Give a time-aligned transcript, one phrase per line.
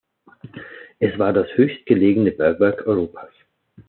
[0.97, 3.29] Es war das höchstgelegene Bergwerk Europas.